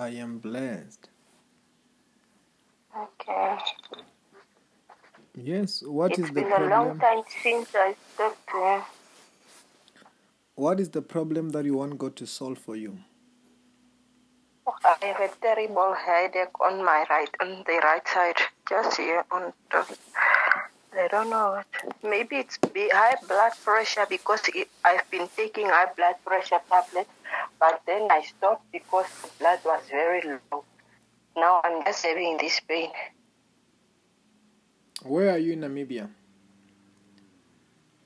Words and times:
I 0.00 0.08
am 0.24 0.38
blessed. 0.38 1.10
Okay. 2.96 3.58
Yes, 5.34 5.82
What 5.82 6.12
it's 6.12 6.20
is 6.20 6.28
the 6.28 6.40
been 6.42 6.52
a 6.52 6.68
long 6.70 6.98
time 6.98 7.22
since 7.42 7.68
I 7.74 7.94
talked 8.16 8.48
to 8.50 8.56
him. 8.56 8.82
What 10.54 10.80
is 10.80 10.88
the 10.88 11.02
problem 11.02 11.50
that 11.50 11.66
you 11.66 11.74
want 11.74 11.98
God 11.98 12.16
to 12.16 12.26
solve 12.26 12.56
for 12.56 12.76
you? 12.76 12.98
Oh, 14.66 14.74
I 14.84 14.96
have 15.04 15.20
a 15.20 15.30
terrible 15.42 15.92
headache 15.94 16.58
on 16.62 16.82
my 16.82 17.04
right, 17.10 17.30
on 17.42 17.62
the 17.66 17.80
right 17.84 18.08
side, 18.08 18.36
just 18.70 18.96
here 18.96 19.24
on 19.30 19.52
the. 19.70 19.98
I 20.94 21.08
don't 21.08 21.28
know 21.28 21.60
what. 21.60 21.66
Maybe 22.02 22.36
it's 22.36 22.58
high 22.74 23.16
blood 23.28 23.52
pressure 23.64 24.06
because 24.08 24.40
it, 24.54 24.68
I've 24.82 25.08
been 25.10 25.28
taking 25.36 25.66
high 25.68 25.92
blood 25.94 26.16
pressure 26.24 26.60
tablets, 26.70 27.10
but 27.60 27.82
then 27.86 28.08
I 28.10 28.22
stopped 28.22 28.72
because 28.72 29.06
the 29.22 29.28
blood 29.38 29.60
was 29.64 29.82
very 29.90 30.22
low. 30.50 30.64
Now 31.36 31.60
I'm 31.62 31.84
just 31.84 32.04
having 32.04 32.38
this 32.38 32.58
pain. 32.60 32.90
Where 35.02 35.30
are 35.30 35.38
you 35.38 35.52
in 35.52 35.60
Namibia? 35.60 36.08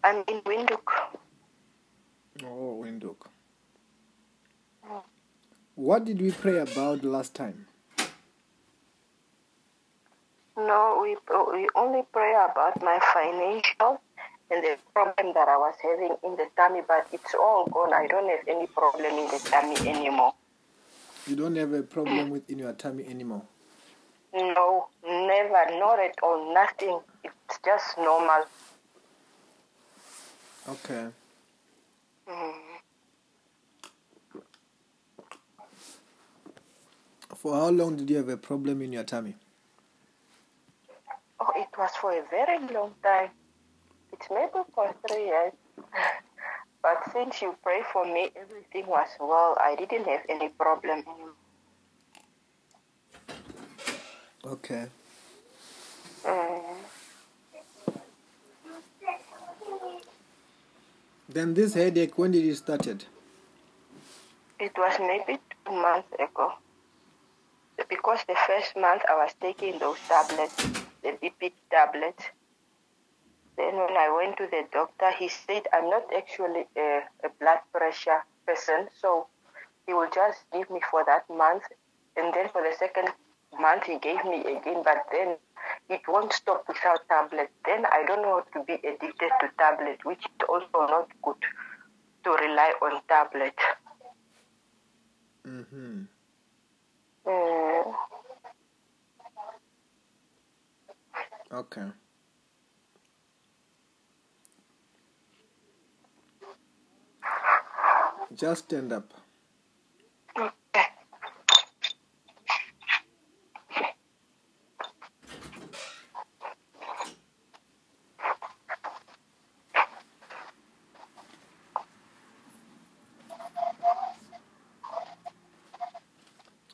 I'm 0.03 0.23
in 0.29 0.41
Windhoek. 0.43 0.91
Oh, 2.45 2.83
Windhoek. 2.85 3.27
Mm. 4.87 5.03
What 5.77 6.05
did 6.05 6.21
we 6.21 6.31
pray 6.31 6.59
about 6.59 7.05
last 7.05 7.35
time? 7.35 7.67
No, 10.57 11.01
we 11.03 11.17
we 11.53 11.69
only 11.75 12.03
pray 12.13 12.33
about 12.35 12.81
my 12.83 13.01
financial 13.13 14.01
and 14.55 14.63
the 14.63 14.77
problem 14.93 15.35
that 15.35 15.49
I 15.49 15.57
was 15.57 15.75
having 15.83 16.17
in 16.23 16.37
the 16.37 16.47
tummy, 16.57 16.81
but 16.87 17.07
it's 17.13 17.35
all 17.35 17.67
gone. 17.67 17.93
I 17.93 18.07
don't 18.07 18.29
have 18.31 18.47
any 18.47 18.67
problem 18.67 19.13
in 19.19 19.27
the 19.27 19.41
tummy 19.45 19.77
anymore. 19.89 20.35
You 21.27 21.37
don't 21.37 21.57
have 21.57 21.73
a 21.73 21.83
problem 21.83 22.31
with 22.31 22.49
in 22.49 22.59
your 22.59 22.73
tummy 22.73 23.07
anymore. 23.07 23.43
No, 24.35 24.89
never, 25.05 25.79
not 25.79 25.99
at 25.99 26.17
all, 26.23 26.53
nothing. 26.55 27.01
It's 27.25 27.59
just 27.65 27.99
normal. 27.99 28.45
Okay. 30.69 31.07
Mm. 32.29 32.55
For 37.37 37.55
how 37.55 37.69
long 37.71 37.97
did 37.97 38.09
you 38.11 38.17
have 38.17 38.29
a 38.29 38.37
problem 38.37 38.83
in 38.83 38.93
your 38.93 39.05
tummy? 39.05 39.35
Oh, 41.41 41.53
it 41.57 41.69
was 41.77 41.91
for 42.01 42.13
a 42.13 42.23
very 42.31 42.59
long 42.73 42.95
time. 43.03 43.31
It's 44.15 44.31
maybe 44.31 44.65
for 44.75 44.95
three 45.09 45.25
years. 45.27 45.53
but 46.83 47.03
since 47.13 47.43
you 47.43 47.57
pray 47.65 47.81
for 47.93 48.05
me, 48.05 48.31
everything 48.41 48.87
was 48.87 49.09
well. 49.19 49.59
I 49.61 49.75
didn't 49.75 50.07
have 50.07 50.21
any 50.29 50.51
problem 50.51 51.03
anymore. 51.03 51.35
Okay. 54.47 54.87
Mm. 56.25 56.63
Then 61.29 61.55
this 61.55 61.75
headache, 61.75 62.17
when 62.17 62.31
did 62.31 62.45
it 62.45 62.55
started? 62.55 63.05
It 64.61 64.73
was 64.79 64.95
maybe 65.01 65.41
two 65.67 65.73
months 65.73 66.13
ago. 66.21 66.53
Because 67.89 68.21
the 68.29 68.37
first 68.47 68.77
month 68.77 69.03
I 69.09 69.17
was 69.17 69.35
taking 69.41 69.81
those 69.81 69.99
tablets, 70.07 70.55
the 71.03 71.19
BP 71.21 71.51
tablets. 71.69 72.23
Then 73.57 73.77
when 73.77 73.97
I 73.97 74.11
went 74.17 74.37
to 74.39 74.47
the 74.47 74.65
doctor, 74.73 75.11
he 75.13 75.29
said 75.29 75.67
I'm 75.73 75.89
not 75.89 76.05
actually 76.17 76.67
a, 76.77 77.03
a 77.25 77.29
blood 77.41 77.61
pressure 77.73 78.25
person, 78.47 78.89
so 79.01 79.29
he 79.87 79.95
will 79.95 80.11
just 80.13 80.41
give 80.53 80.69
me 80.71 80.81
for 80.91 81.05
that 81.05 81.29
month. 81.31 81.63
And 82.17 82.33
then 82.35 82.49
for 82.51 82.63
the 82.63 82.75
second 82.77 83.09
month, 83.61 83.85
he 83.85 83.99
gave 83.99 84.25
me 84.25 84.41
again, 84.41 84.83
but 84.85 85.07
then 85.13 85.37
it 85.89 86.01
won't 86.09 86.33
stop 86.33 86.65
without 86.69 87.09
tablet. 87.09 87.51
Then 87.65 87.87
I 87.87 88.05
don't 88.07 88.23
know 88.23 88.43
how 88.43 88.61
to 88.61 88.65
be 88.65 88.75
addicted 88.75 89.31
to 89.41 89.49
tablet, 89.59 90.05
which 90.05 90.19
is 90.19 90.47
also 90.49 90.87
not 90.89 91.09
good 91.23 91.37
to 92.25 92.31
rely 92.31 92.73
on 92.83 93.01
tablet. 93.09 93.55
Mm-hmm. 95.47 96.03
Mm. 97.27 97.95
Okay. 101.53 101.87
Just 108.37 108.65
stand 108.65 108.93
up. 108.93 109.15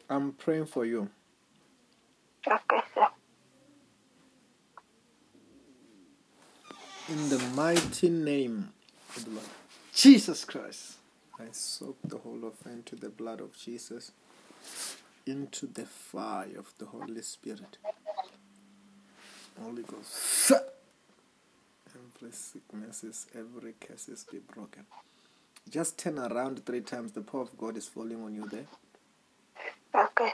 I'm 0.09 0.33
praying 0.33 0.67
for 0.67 0.85
you. 0.85 1.11
Okay, 2.47 2.81
sir. 2.95 3.07
In 7.09 7.29
the 7.29 7.39
mighty 7.55 8.09
name 8.09 8.73
of 9.15 9.25
the 9.25 9.31
Lord 9.31 9.47
Jesus 9.95 10.45
Christ, 10.45 10.95
I 11.41 11.49
soak 11.53 11.97
the 12.05 12.19
whole 12.19 12.45
of 12.45 12.55
into 12.71 12.97
the 12.97 13.09
blood 13.09 13.41
of 13.41 13.57
Jesus, 13.57 14.13
into 15.27 15.67
the 15.67 15.87
fire 15.87 16.59
of 16.59 16.73
the 16.79 16.87
Holy 16.87 17.23
Spirit. 17.23 17.79
Holy 19.63 19.83
Ghost. 19.83 20.53
Every 21.95 22.33
sicknesses, 22.33 23.27
every 23.35 23.75
curses 23.81 24.25
be 24.31 24.39
broken. 24.39 24.85
Just 25.69 25.99
turn 25.99 26.19
around 26.19 26.65
three 26.67 26.83
times. 26.83 27.13
The 27.13 27.23
power 27.23 27.43
of 27.43 27.57
God 27.59 27.77
is 27.77 27.87
falling 27.89 28.23
on 28.23 28.35
you 28.35 28.49
there. 28.49 28.67
Okay. 29.95 30.33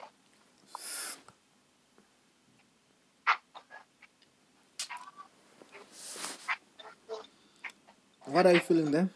What 8.27 8.47
are 8.47 8.55
you 8.55 8.61
feeling 8.61 8.91
there? 8.91 9.09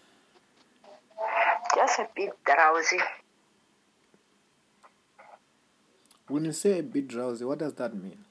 Drowsy. 2.54 2.98
When 6.26 6.44
you 6.46 6.52
say 6.52 6.78
a 6.78 6.82
bit 6.82 7.06
drowsy, 7.06 7.44
what 7.44 7.58
does 7.58 7.74
that 7.74 7.94
mean? 7.94 8.24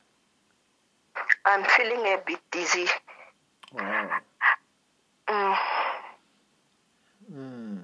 I'm 1.46 1.64
feeling 1.64 2.06
a 2.06 2.18
bit 2.26 2.40
dizzy. 2.52 2.86
Wow. 3.74 4.10
Mm. 5.30 5.58
Hmm. 7.32 7.78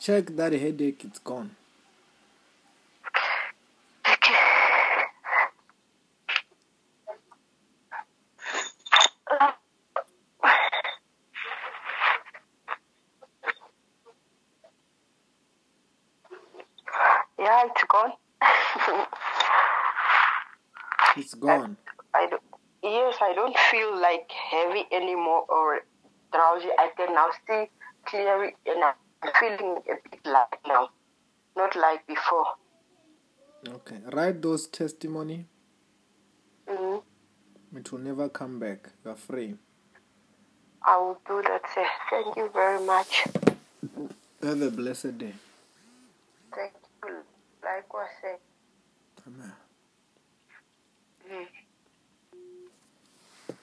Check 0.00 0.26
that 0.36 0.52
headache, 0.52 1.02
it's 1.04 1.18
gone. 1.18 1.56
Okay. 4.06 4.34
Yeah, 17.38 17.53
it's 17.64 17.84
gone. 17.88 18.12
It's 21.16 21.34
gone. 21.34 21.76
I 22.12 22.26
don't, 22.26 22.42
yes, 22.82 23.16
I 23.20 23.34
don't 23.34 23.56
feel 23.70 24.00
like 24.00 24.28
heavy 24.50 24.84
anymore 24.90 25.44
or 25.48 25.80
drowsy. 26.32 26.68
I 26.76 26.90
can 26.96 27.14
now 27.14 27.28
see 27.46 27.70
clearly 28.04 28.54
and 28.66 28.82
I'm 28.82 29.30
feeling 29.38 29.76
a 29.88 30.10
bit 30.10 30.26
light 30.26 30.58
now. 30.66 30.88
Not 31.56 31.76
like 31.76 32.04
before. 32.08 32.46
Okay. 33.68 33.98
Write 34.12 34.42
those 34.42 34.66
testimony. 34.66 35.46
mm 36.68 37.02
It 37.76 37.92
will 37.92 38.00
never 38.00 38.28
come 38.28 38.58
back. 38.58 38.90
You 39.04 39.12
are 39.12 39.16
free. 39.16 39.54
I 40.82 40.96
will 40.98 41.20
do 41.26 41.42
that, 41.42 41.62
sir. 41.74 41.86
Thank 42.10 42.36
you 42.36 42.50
very 42.52 42.84
much. 42.84 43.24
Have 44.42 44.60
a 44.62 44.70
blessed 44.70 45.16
day. 45.18 45.32
Thank 46.54 46.72
you. 46.74 46.80
Likewise, 46.80 46.82
sir. 46.82 46.83
Amen. 49.26 49.63